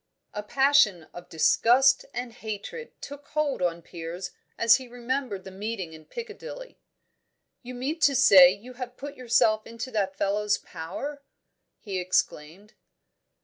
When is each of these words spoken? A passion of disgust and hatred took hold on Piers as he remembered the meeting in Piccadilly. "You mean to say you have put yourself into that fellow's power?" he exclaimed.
A 0.33 0.41
passion 0.41 1.03
of 1.13 1.29
disgust 1.29 2.05
and 2.11 2.33
hatred 2.33 2.99
took 3.03 3.27
hold 3.27 3.61
on 3.61 3.83
Piers 3.83 4.31
as 4.57 4.77
he 4.77 4.87
remembered 4.87 5.43
the 5.43 5.51
meeting 5.51 5.93
in 5.93 6.05
Piccadilly. 6.05 6.79
"You 7.61 7.75
mean 7.75 7.99
to 7.99 8.15
say 8.15 8.49
you 8.51 8.73
have 8.73 8.97
put 8.97 9.13
yourself 9.15 9.67
into 9.67 9.91
that 9.91 10.17
fellow's 10.17 10.57
power?" 10.57 11.21
he 11.77 11.99
exclaimed. 11.99 12.73